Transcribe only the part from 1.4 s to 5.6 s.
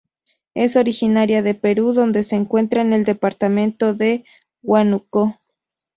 de Perú, donde se encuentra en el Departamento de Huánuco.